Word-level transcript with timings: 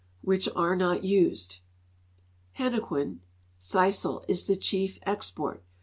which 0.23 0.49
are 0.55 0.75
not 0.75 1.03
used. 1.03 1.59
Hennequen 2.57 3.19
(sisal) 3.59 4.25
is 4.27 4.47
the 4.47 4.55
chief 4.55 4.97
export. 5.03 5.61